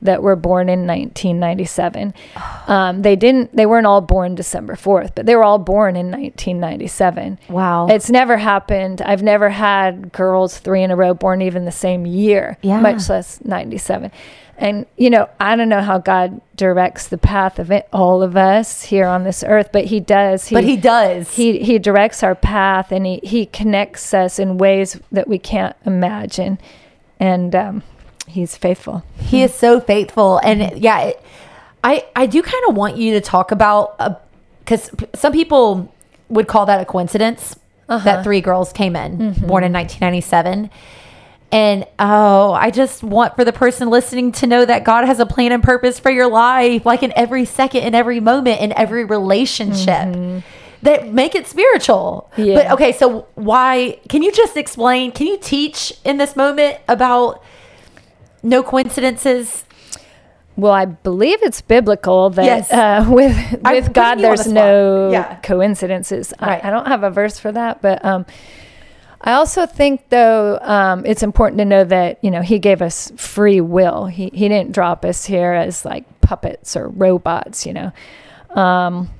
[0.00, 2.14] that were born in 1997.
[2.68, 3.54] Um, they didn't.
[3.56, 7.38] They weren't all born December 4th, but they were all born in 1997.
[7.48, 7.88] Wow.
[7.88, 9.02] It's never happened.
[9.02, 12.80] I've never had girls three in a row born even the same year, Yeah.
[12.80, 14.12] much less 97.
[14.60, 18.36] And, you know, I don't know how God directs the path of it, all of
[18.36, 20.48] us here on this earth, but He does.
[20.48, 21.36] He, but he does.
[21.36, 25.76] he, he directs our path and he, he connects us in ways that we can't
[25.86, 26.58] imagine.
[27.20, 27.82] And um,
[28.28, 29.02] He's faithful.
[29.18, 31.22] He is so faithful, and yeah, it,
[31.82, 34.22] I I do kind of want you to talk about
[34.60, 35.92] because some people
[36.28, 37.56] would call that a coincidence
[37.88, 38.04] uh-huh.
[38.04, 39.46] that three girls came in, mm-hmm.
[39.46, 40.70] born in 1997.
[41.50, 45.24] And oh, I just want for the person listening to know that God has a
[45.24, 49.04] plan and purpose for your life, like in every second, in every moment, in every
[49.04, 49.88] relationship.
[49.88, 50.40] Mm-hmm.
[50.82, 52.30] That make it spiritual.
[52.36, 52.54] Yeah.
[52.54, 55.10] But okay, so why can you just explain?
[55.10, 57.42] Can you teach in this moment about
[58.42, 59.64] no coincidences?
[60.56, 62.72] Well, I believe it's biblical that Yes.
[62.72, 65.36] uh, with with God on the there's no Yeah.
[65.36, 66.34] coincidences.
[66.40, 66.62] Right.
[66.64, 68.26] I, I don't have a verse for that, but um,
[69.20, 73.12] I also think though um, it's important to know that you know He gave us
[73.16, 74.06] free will.
[74.06, 77.92] He He didn't drop us here as like puppets or robots, you know,
[78.50, 79.10] um,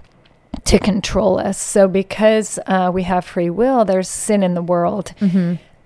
[0.65, 1.57] to control us.
[1.59, 5.15] So because uh, we have free will, there's sin in the world,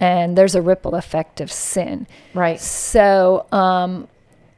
[0.03, 2.09] and there's a ripple effect of sin.
[2.35, 2.61] Right.
[2.61, 4.09] So, um,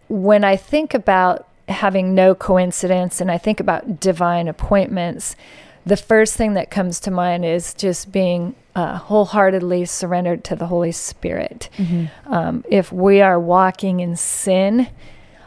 [0.08, 5.36] when I think about having no coincidence and I think about divine appointments,
[5.84, 10.66] the first thing that comes to mind is just being uh, wholeheartedly surrendered to the
[10.66, 11.68] Holy Spirit.
[12.26, 14.88] Um, if we are walking in sin,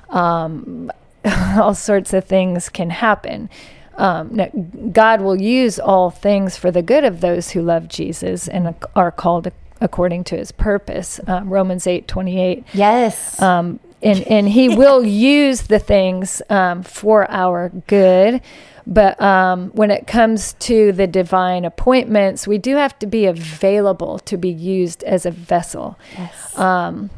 [0.09, 0.91] um,
[1.57, 3.49] all sorts of things can happen.
[3.95, 8.75] Um, God will use all things for the good of those who love Jesus and
[8.95, 11.19] are called according to his purpose.
[11.27, 13.41] Um, Romans eight twenty eight Yes.
[13.41, 18.41] um, and and he will use the things um, for our good.
[18.89, 24.19] But um, when it comes to the divine appointments, we do have to be available
[24.19, 25.99] to be used as a vessel.
[26.17, 26.57] yes.
[26.57, 27.09] Um,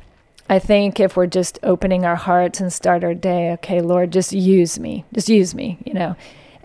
[0.51, 4.33] I think if we're just opening our hearts and start our day, okay, Lord, just
[4.33, 6.15] use me, just use me, you know,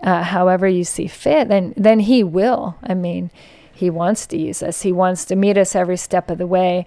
[0.01, 2.75] uh, however you see fit, then then He will.
[2.81, 3.29] I mean,
[3.75, 4.81] He wants to use us.
[4.81, 6.85] He wants to meet us every step of the way,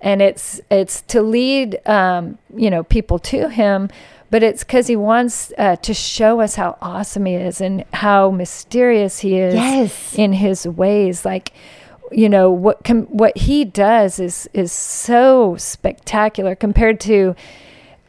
[0.00, 3.88] and it's it's to lead, um, you know, people to Him.
[4.30, 8.30] But it's because he wants uh, to show us how awesome he is and how
[8.30, 10.14] mysterious he is Yes.
[10.16, 11.24] in his ways.
[11.24, 11.52] Like,
[12.12, 17.34] you know what com- what he does is is so spectacular compared to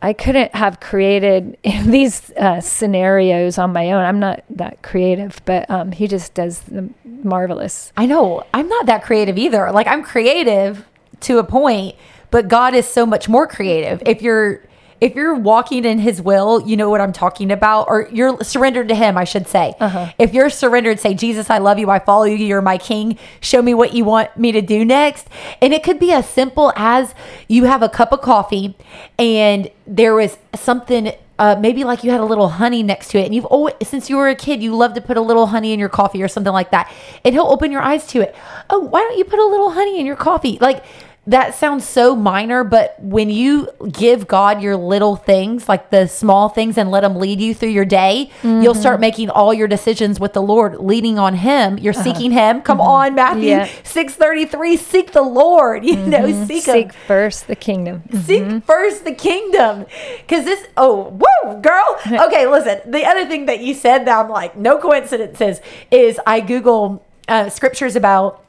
[0.03, 4.03] I couldn't have created these uh, scenarios on my own.
[4.05, 6.87] I'm not that creative, but um, he just does the
[7.23, 7.91] marvelous.
[7.97, 8.43] I know.
[8.53, 9.71] I'm not that creative either.
[9.71, 10.85] Like I'm creative
[11.21, 11.95] to a point,
[12.29, 14.01] but God is so much more creative.
[14.05, 14.63] If you're
[15.01, 18.87] if you're walking in his will, you know what I'm talking about, or you're surrendered
[18.89, 19.73] to him, I should say.
[19.79, 20.11] Uh-huh.
[20.19, 23.63] If you're surrendered, say, Jesus, I love you, I follow you, you're my king, show
[23.63, 25.27] me what you want me to do next.
[25.59, 27.15] And it could be as simple as
[27.47, 28.77] you have a cup of coffee
[29.17, 33.25] and there was something uh, maybe like you had a little honey next to it
[33.25, 35.73] and you've always since you were a kid you love to put a little honey
[35.73, 36.93] in your coffee or something like that
[37.25, 38.35] and he'll open your eyes to it.
[38.69, 40.59] Oh why don't you put a little honey in your coffee?
[40.61, 40.83] Like
[41.27, 46.49] that sounds so minor but when you give god your little things like the small
[46.49, 49.01] things and let him lead you through your day you'll start mm-hmm.
[49.01, 52.03] making all your decisions with the lord leaning on him you're uh-huh.
[52.03, 52.89] seeking him come mm-hmm.
[52.89, 53.65] on matthew Yeah.
[53.83, 56.45] 633 seek the lord you know mm-hmm.
[56.45, 58.03] seek him Seek first the kingdom.
[58.23, 59.85] Seek first the kingdom.
[60.17, 61.99] Because this, oh, woo, girl.
[62.31, 62.91] Okay, listen.
[62.91, 67.49] The other thing that you said that I'm like, no coincidences, is I Google uh,
[67.49, 68.43] scriptures about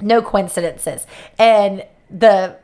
[0.00, 1.06] no coincidences.
[1.38, 2.56] And the,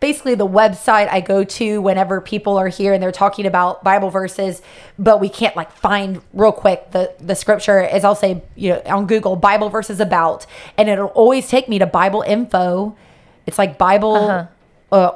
[0.00, 4.10] basically the website I go to whenever people are here and they're talking about Bible
[4.10, 4.62] verses,
[4.98, 8.82] but we can't like find real quick the the scripture is I'll say you know
[8.86, 12.96] on Google Bible verses about, and it'll always take me to Bible info.
[13.46, 14.14] It's like Bible.
[14.16, 14.46] Uh-huh.
[14.90, 15.12] Uh,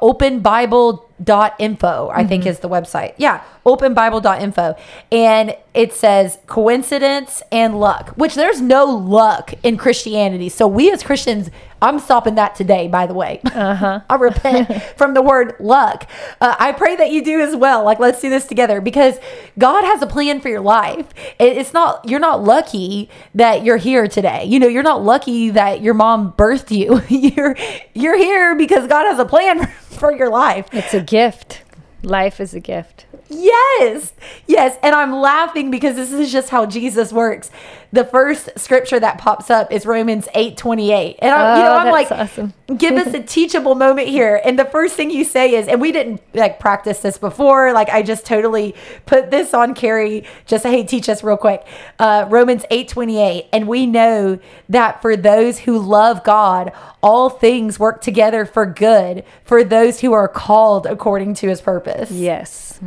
[1.25, 3.15] openbible.info i think is the website.
[3.17, 4.75] Yeah openbible.info
[5.13, 10.49] and it says coincidence and luck which there's no luck in christianity.
[10.49, 11.49] So we as christians
[11.81, 13.41] i'm stopping that today by the way.
[13.45, 14.01] Uh-huh.
[14.11, 16.09] i repent from the word luck.
[16.41, 17.85] Uh, i pray that you do as well.
[17.85, 19.19] Like let's do this together because
[19.59, 21.09] god has a plan for your life.
[21.39, 24.45] It- it's not you're not lucky that you're here today.
[24.45, 27.01] You know you're not lucky that your mom birthed you.
[27.09, 27.57] You're
[27.95, 30.67] you're here because god has a plan for your life.
[30.73, 31.63] It's a gift.
[32.03, 33.05] Life is a gift.
[33.29, 34.15] Yes.
[34.47, 34.79] Yes.
[34.83, 37.51] And I'm laughing because this is just how Jesus works.
[37.95, 41.17] The first scripture that pops up is Romans 8 28.
[41.19, 42.55] And I'm, you know, Oh, I'm like, awesome.
[42.79, 44.41] give us a teachable moment here.
[44.45, 47.73] And the first thing you say is, and we didn't like practice this before.
[47.75, 48.75] Like I just totally
[49.05, 51.67] put this on Carri, just hey, teach us real quick.
[51.99, 53.49] Uh, Romans 8 28.
[53.53, 54.39] And we know
[54.71, 60.15] that for those who love God, all things work together for good for those who
[60.15, 62.11] are called according to his purpose.
[62.11, 62.81] Yes.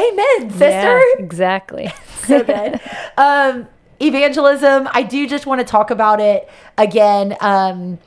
[0.00, 0.66] Amen, sister.
[0.68, 1.92] Yeah, exactly.
[2.24, 2.80] so good.
[3.16, 3.68] Um,
[4.00, 4.88] evangelism.
[4.92, 7.36] I do just want to talk about it again.
[7.40, 7.98] Um,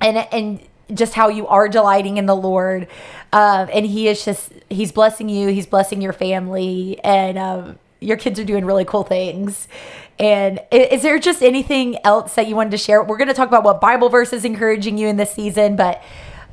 [0.00, 0.60] and and
[0.92, 2.88] just how you are delighting in the Lord.
[3.32, 8.16] Um, and He is just, He's blessing you, He's blessing your family, and um, your
[8.16, 9.68] kids are doing really cool things.
[10.18, 13.02] And is there just anything else that you wanted to share?
[13.02, 16.02] We're going to talk about what Bible verse is encouraging you in this season, but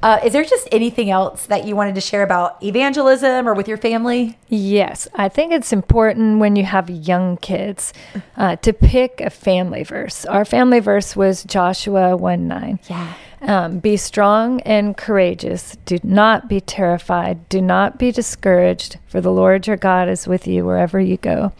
[0.03, 3.67] uh, is there just anything else that you wanted to share about evangelism or with
[3.67, 4.37] your family?
[4.47, 7.93] Yes, I think it's important when you have young kids
[8.35, 10.25] uh, to pick a family verse.
[10.25, 12.79] Our family verse was Joshua 1 9.
[12.89, 13.13] Yeah.
[13.41, 15.77] Um, be strong and courageous.
[15.85, 17.49] Do not be terrified.
[17.49, 21.51] Do not be discouraged, for the Lord your God is with you wherever you go.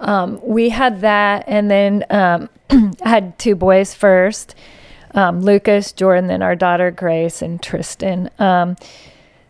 [0.00, 4.56] Um, we had that, and then um, I had two boys first
[5.14, 8.30] um, Lucas, Jordan, then our daughter Grace, and Tristan.
[8.38, 8.76] Um,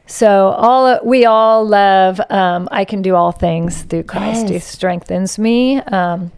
[0.07, 2.21] so all we all love.
[2.31, 5.79] Um, I can do all things through Christ who strengthens me.
[5.79, 6.33] Um,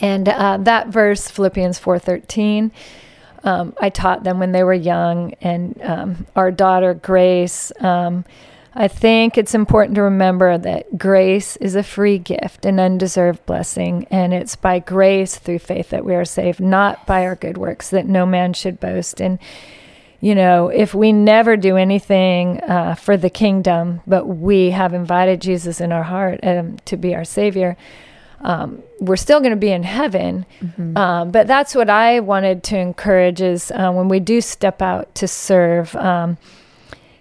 [0.00, 2.72] and uh, that verse, Philippians four thirteen,
[3.44, 7.72] um, I taught them when they were young, and um, our daughter Grace.
[8.72, 14.06] I think it's important to remember that grace is a free gift, an undeserved blessing,
[14.10, 17.90] and it's by grace through faith that we are saved, not by our good works,
[17.90, 19.20] that no man should boast.
[19.20, 19.38] And
[20.20, 25.40] you know, if we never do anything uh, for the kingdom, but we have invited
[25.40, 27.76] Jesus in our heart um, to be our Savior,
[28.42, 30.44] um, we're still going to be in heaven.
[30.96, 35.14] Um, but that's what I wanted to encourage is uh, when we do step out
[35.16, 36.36] to serve, um,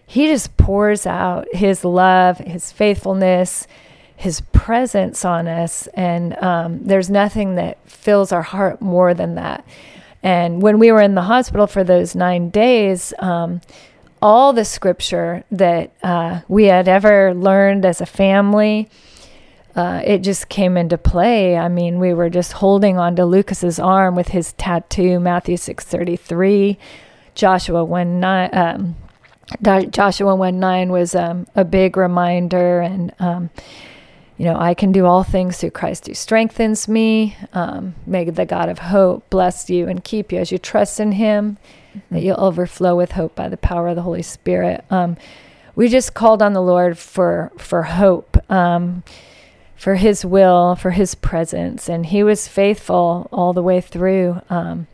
[0.10, 3.68] He just pours out His love, His faithfulness,
[4.16, 5.86] His presence on us.
[5.94, 9.64] And um, there's nothing that fills our heart more than that.
[10.24, 13.62] And when we were in the hospital for those nine days, um,
[14.20, 18.90] all the scripture that uh, we had ever learned as a family,
[19.76, 21.56] uh, it just came into play.
[21.56, 25.86] I mean, we were just holding on to Lucas's arm with his tattoo, Matthew six
[25.86, 26.80] thirty three,
[27.36, 28.50] Joshua one nine.
[28.52, 28.96] Um,
[29.62, 33.50] Joshua one nine was um, a big reminder, and um,
[34.38, 37.36] you know, I can do all things through Christ who strengthens me.
[37.54, 41.14] Um, may the God of hope bless you and keep you as you trust in
[41.14, 41.58] Him,
[42.12, 44.86] that you'll overflow with hope by the power of the Holy Spirit.
[44.90, 45.18] Um,
[45.76, 49.04] we just called on the Lord for for hope, um,
[49.76, 54.88] for His will, for His presence, and He was faithful all the way through, um,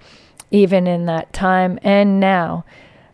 [0.49, 2.63] even in that time and now.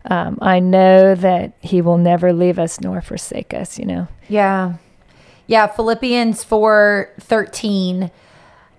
[0.04, 3.78] Um, I know that He will never leave us nor forsake us.
[3.78, 4.08] You know.
[4.28, 4.74] Yeah.
[5.46, 8.10] Yeah, Philippians 4 13.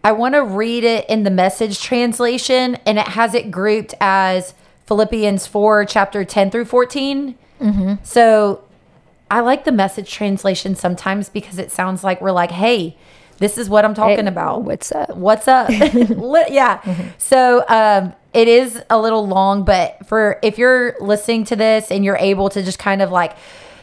[0.05, 4.53] I want to read it in the message translation, and it has it grouped as
[4.86, 7.36] Philippians 4, chapter 10 through 14.
[7.62, 7.93] Mm-hmm.
[8.03, 8.63] So
[9.31, 12.97] I like the message translation sometimes because it sounds like we're like, hey,
[13.43, 14.63] this is what I'm talking Hey, about.
[14.63, 15.17] What's up?
[15.17, 15.69] What's up?
[16.49, 16.79] Yeah.
[17.17, 22.06] So um, it is a little long, but for if you're listening to this and
[22.06, 23.36] you're able to just kind of like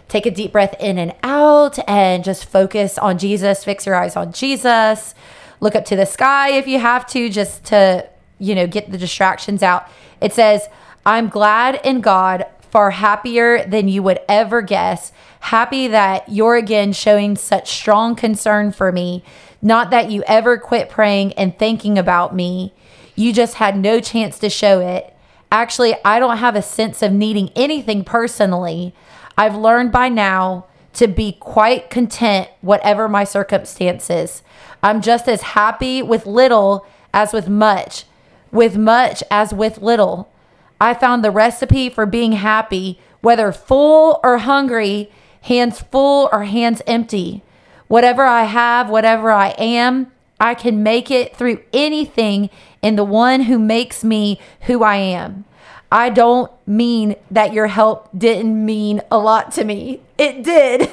[0.08, 4.16] take a deep breath in and out and just focus on Jesus, fix your eyes
[4.16, 5.14] on Jesus,
[5.60, 8.96] look up to the sky if you have to, just to, you know, get the
[8.96, 9.86] distractions out.
[10.22, 10.68] It says,
[11.04, 15.12] I'm glad in God, far happier than you would ever guess.
[15.40, 19.22] Happy that you're again showing such strong concern for me.
[19.62, 22.72] Not that you ever quit praying and thinking about me.
[23.14, 25.14] You just had no chance to show it.
[25.52, 28.94] Actually, I don't have a sense of needing anything personally.
[29.36, 34.42] I've learned by now to be quite content, whatever my circumstances.
[34.82, 38.04] I'm just as happy with little as with much,
[38.50, 40.32] with much as with little.
[40.80, 46.80] I found the recipe for being happy, whether full or hungry, hands full or hands
[46.86, 47.42] empty.
[47.90, 52.48] Whatever I have, whatever I am, I can make it through anything
[52.82, 55.44] in the one who makes me who I am.
[55.90, 60.02] I don't mean that your help didn't mean a lot to me.
[60.18, 60.88] It did.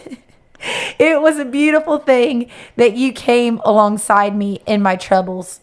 [0.98, 5.60] it was a beautiful thing that you came alongside me in my troubles.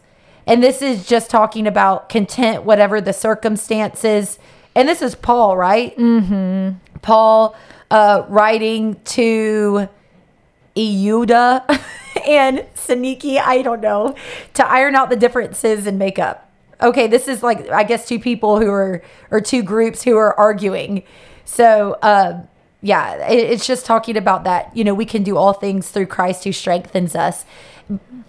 [0.47, 4.39] And this is just talking about content, whatever the circumstances.
[4.77, 5.97] And this is Paul, right?
[5.97, 6.79] Mm-hmm.
[7.03, 7.57] Paul
[7.91, 9.89] uh, writing to
[10.77, 11.65] Euda
[12.29, 14.15] and Saniki, I don't know,
[14.55, 16.51] to iron out the differences and make up.
[16.83, 20.39] Okay, this is like I guess two people who are or two groups who are
[20.39, 21.05] arguing.
[21.45, 22.43] So uh,
[22.83, 24.77] yeah, it, it's just talking about that.
[24.77, 27.45] You know, we can do all things through Christ who strengthens us.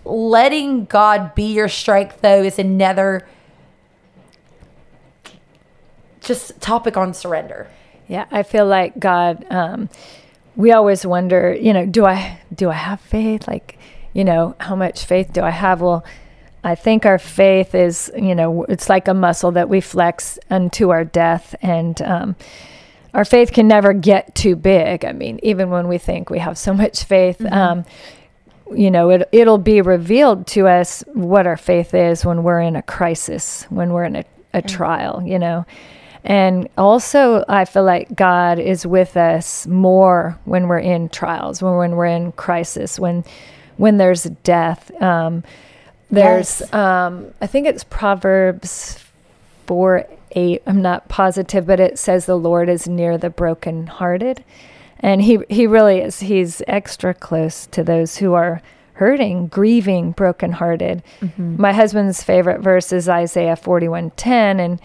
[0.05, 3.27] Letting God be your strength, though, is another
[6.21, 7.67] just topic on surrender.
[8.07, 9.45] Yeah, I feel like God.
[9.49, 9.89] Um,
[10.55, 13.47] we always wonder, you know, do I do I have faith?
[13.47, 13.77] Like,
[14.13, 15.81] you know, how much faith do I have?
[15.81, 16.03] Well,
[16.63, 20.89] I think our faith is, you know, it's like a muscle that we flex unto
[20.89, 21.53] our death.
[21.61, 22.35] And um,
[23.13, 25.05] our faith can never get too big.
[25.05, 27.53] I mean, even when we think we have so much faith, Mm-hmm.
[27.53, 27.85] um,
[28.73, 32.75] you know, it, it'll be revealed to us what our faith is when we're in
[32.75, 34.25] a crisis, when we're in a,
[34.55, 35.67] a trial, you know.
[36.25, 41.75] And also, I feel like God is with us more when we're in trials, when,
[41.75, 43.23] when we're in crisis, when
[43.77, 44.89] when there's death.
[45.01, 45.43] Um,
[46.09, 46.73] there's, Yes.
[46.73, 49.03] um, I think it's Proverbs
[49.67, 50.61] 4 8.
[50.65, 54.43] I'm not positive, but it says the Lord is near the brokenhearted.
[54.99, 56.21] And he, he really is.
[56.21, 58.61] He's extra close to those who are
[58.93, 61.03] hurting, grieving, brokenhearted.
[61.37, 64.79] My husband's favorite verse is Isaiah 41:10 and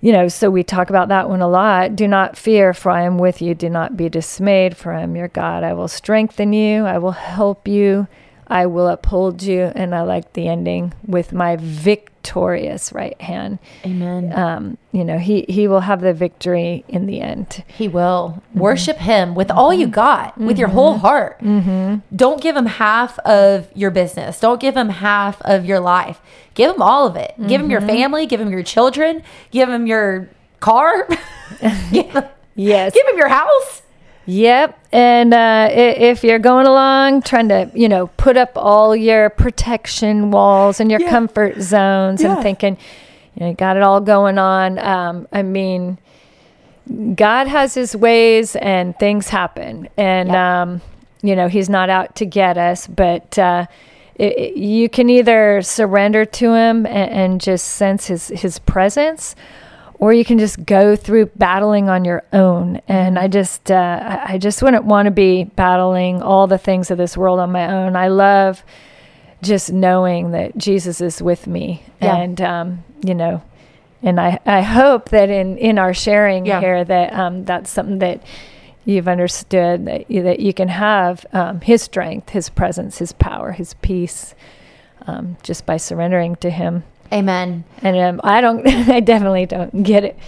[0.00, 1.96] you know, so we talk about that one a lot.
[1.96, 3.54] Do not fear, for I am with you.
[3.54, 5.64] Do not be dismayed, for I am your God.
[5.64, 6.84] I will strengthen you.
[6.84, 8.06] I will help you.
[8.46, 9.72] I will uphold you.
[9.74, 13.58] And I like the ending with my victorious right hand.
[13.84, 14.32] Amen.
[14.32, 17.64] Um, you know, he, he will have the victory in the end.
[17.66, 18.34] He will.
[18.36, 18.60] Mm-hmm.
[18.60, 19.94] Worship him with all you mm-hmm.
[19.94, 21.00] got, with your whole mm-hmm.
[21.00, 22.06] heart.
[22.16, 24.40] Don't give him half of your business.
[24.40, 26.20] Don't give him half of your life.
[26.54, 27.34] Give him all of it.
[27.46, 28.26] Give him your family.
[28.26, 29.22] Give him your children.
[29.50, 30.30] Give him your
[30.60, 31.08] car.
[31.92, 32.24] give,
[32.56, 32.94] Yes.
[32.94, 33.82] give him your house.
[34.26, 34.78] Yep.
[34.92, 40.30] And uh, if you're going along trying to, you know, put up all your protection
[40.30, 41.10] walls and your Yeah.
[41.10, 42.34] comfort zones Yeah.
[42.34, 42.76] and thinking,
[43.34, 44.78] you know, you got it all going on.
[44.78, 45.98] Um, I mean,
[47.14, 49.88] God has his ways and things happen.
[49.96, 50.62] And, Yeah.
[50.62, 50.80] um,
[51.22, 53.66] you know, he's not out to get us, but uh,
[54.16, 59.34] it, it- you can either surrender to him and, and just sense his, his presence
[59.98, 62.80] or you can just go through battling on your own.
[62.88, 66.90] And I just, uh, I I just wouldn't want to be battling all the things
[66.90, 67.96] of this world on my own.
[67.96, 68.62] I love
[69.42, 72.16] just knowing that Jesus is with me, Yeah.
[72.16, 73.42] and um, you know,
[74.02, 76.60] and I, I hope that in in our sharing Yeah.
[76.60, 78.22] here that um, that's something that
[78.84, 83.52] you've understood that you, that you can have um, His strength, His presence, His power,
[83.52, 84.34] His peace,
[85.06, 87.64] um, just by surrendering to Him Amen.
[87.82, 90.18] and um, I don't, I definitely don't get it,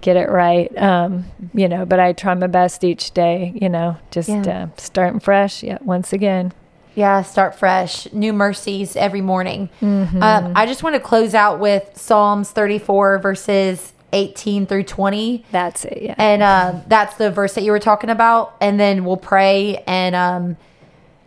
[0.00, 1.84] get it right, um, you know.
[1.84, 4.64] But I try my best each day, you know, just Yeah.
[4.64, 5.62] uh, starting fresh.
[5.62, 6.52] Yeah, once again.
[6.96, 8.06] Yeah, start fresh.
[8.12, 9.68] New mercies every morning.
[9.82, 15.44] Um, I just want to close out with Psalms 34, verses 18 through 20.
[15.50, 15.98] That's it.
[16.02, 16.14] Yeah.
[16.18, 18.54] And um, that's the verse that you were talking about.
[18.60, 19.82] And then we'll pray.
[19.88, 20.56] And um,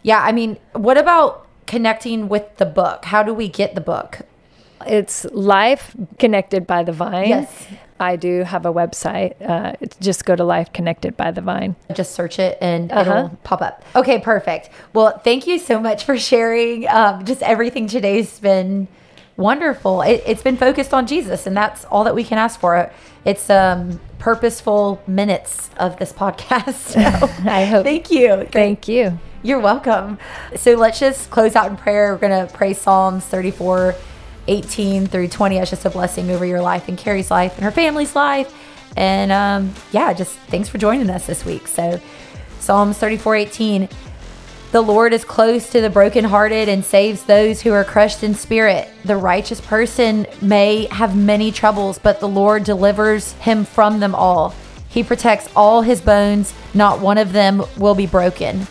[0.03, 3.03] yeah, I mean, what about connecting with the book?
[3.03, 4.20] How do we get the book?
[4.90, 7.30] It's life connected by the vine.
[7.30, 7.68] Yes.
[8.00, 9.34] I do have a website.
[9.42, 11.76] Uh, just go to life connected by the vine.
[11.94, 13.02] Just search it and Uh-huh.
[13.12, 13.84] it'll pop up.
[13.96, 14.70] Okay, perfect.
[14.94, 16.88] Well, thank you so much for sharing.
[16.88, 18.88] Um, just everything today's been
[19.36, 20.02] wonderful.
[20.04, 22.92] It, it's been focused on Jesus, and that's all that we can ask for.
[23.26, 26.74] It's um, purposeful minutes of this podcast.
[26.94, 27.00] So,
[27.50, 27.84] I hope.
[27.84, 28.48] Thank you.
[28.52, 29.18] Thank you.
[29.44, 30.18] You're welcome.
[30.56, 32.14] So let's just close out in prayer.
[32.14, 33.96] We're going to pray Psalms 34,
[34.48, 37.72] 18 through 20 as just a blessing over your life and Carri's life and her
[37.72, 38.54] family's life.
[38.95, 41.68] And um, yeah, just thanks for joining us this week.
[41.68, 42.00] So
[42.60, 43.89] Psalms 34, 18.
[44.72, 48.89] The Lord is close to the brokenhearted and saves those who are crushed in spirit.
[49.06, 54.54] The righteous person may have many troubles, but the Lord delivers him from them all.
[54.89, 58.68] He protects all his bones, not one of them will be broken.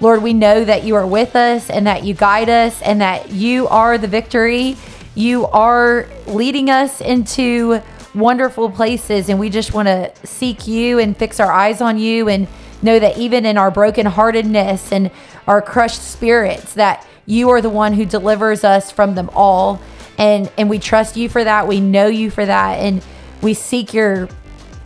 [0.00, 3.30] Lord, we know that you are with us and that you guide us and that
[3.30, 4.76] you are the victory.
[5.18, 7.82] You are leading us into
[8.14, 12.28] wonderful places, and we just want to seek you and fix our eyes on you
[12.28, 12.46] and
[12.82, 15.10] know that even in our brokenheartedness and
[15.48, 19.80] our crushed spirits, that you are the one who delivers us from them all.
[20.18, 21.66] And and we trust you for that.
[21.66, 22.78] We know you for that.
[22.78, 23.04] And
[23.42, 24.28] we seek your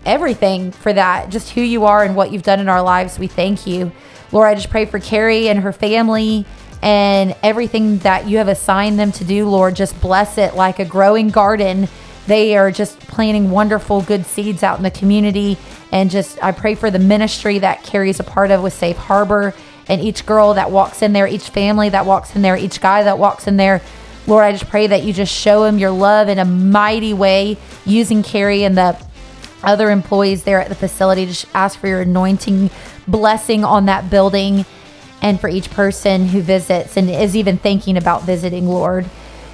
[0.07, 3.19] everything for that, just who you are and what you've done in our lives.
[3.19, 3.93] We thank you.
[4.33, 6.47] Lord, I just pray for Carri and her family
[6.83, 9.77] and everything that you have assigned them to do, Lord.
[9.77, 11.89] Just bless it like a growing garden.
[12.27, 15.57] They are just planting wonderful, good seeds out in the community.
[15.93, 19.55] And just, I pray for the ministry that Carri's a part of with Safe Harbor
[19.89, 23.05] and each girl that walks in there, each family that walks in there, each guy
[23.05, 23.81] that walks in there.
[24.27, 27.59] Lord, I just pray that you just show him your love in a mighty way
[27.85, 28.97] using Carri and the
[29.63, 31.27] other employees there at the facility.
[31.27, 32.71] Just ask for your anointing
[33.07, 34.65] blessing on that building
[35.23, 39.09] and for each person who visits and is even thinking about visiting, Lord.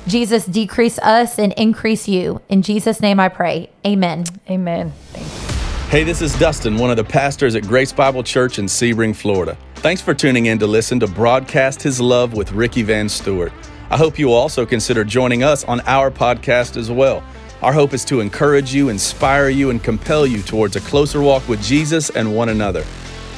[0.09, 2.41] Jesus, decrease us and increase you.
[2.49, 3.71] In Jesus' name I pray.
[3.87, 4.25] Amen.
[4.51, 4.93] Amen.
[5.13, 5.49] Thank you.
[5.91, 9.57] Hey, this is Dustin, one of the pastors at Grace Bible Church in Sebring, Florida.
[9.77, 13.53] Thanks for tuning in to listen to Broadcast His Love with Ricky Van Stewart.
[13.91, 17.23] I hope you will also consider joining us on our podcast as well.
[17.63, 21.49] Our hope is to encourage you, inspire you, and compel you towards a closer walk
[21.49, 22.85] with Jesus and one another.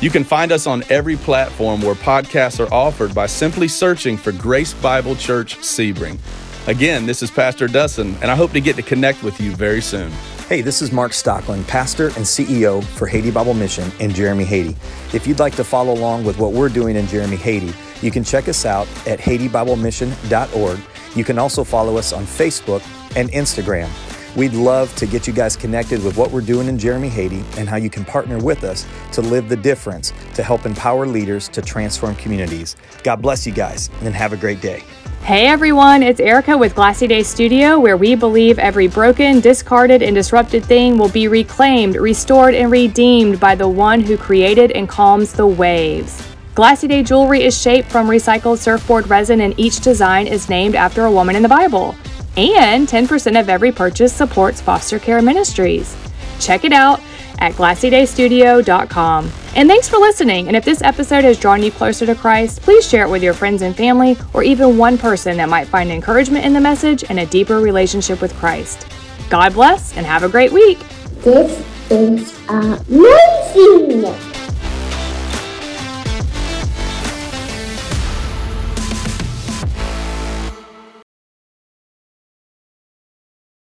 [0.01, 4.33] You can find us on every platform where podcasts are offered by simply searching for
[4.33, 6.19] Grace Bible Church Sebring.
[6.67, 9.83] Again, this is Pastor Dustin, and I hope to get to connect with you very
[9.83, 10.11] soon.
[10.49, 14.75] Hey, this is Mark Stockland, pastor and CEO for Haiti Bible Mission in Jérémie, Haiti.
[15.15, 18.25] If you'd like to follow along with what we're doing in Jérémie, Haiti, you can
[18.25, 20.81] check us out at HaitiBibleMission.org.
[21.15, 22.83] You can also follow us on Facebook
[23.17, 23.91] and Instagram.
[24.37, 27.69] We'd love to get you guys connected with what we're doing in Jérémie Haiti, and
[27.69, 31.61] how you can partner with us to live the difference to help empower leaders to
[31.61, 32.77] transform communities.
[33.03, 34.85] God bless you guys, and have a great day.
[35.23, 40.15] Hey everyone, it's Erica with Glassy Day Studio, where we believe every broken, discarded, and
[40.15, 45.33] disrupted thing will be reclaimed, restored, and redeemed by the one who created and calms
[45.33, 46.25] the waves.
[46.55, 51.05] Glassy Day jewelry is shaped from recycled surfboard resin, and each design is named after
[51.05, 51.97] a woman in the Bible.
[52.37, 55.97] And 10% of every purchase supports foster care ministries.
[56.39, 57.01] Check it out
[57.39, 59.33] at glassydaystudio.com.
[59.57, 60.47] And thanks for listening.
[60.47, 63.35] And if this episode has drawn you closer to Christ, please share it with your
[63.35, 67.19] friends and family, or even one person that might find encouragement in the message and
[67.19, 68.87] a deeper relationship with Christ.
[69.29, 70.79] God bless and have a great week.
[71.23, 74.30] This is amazing!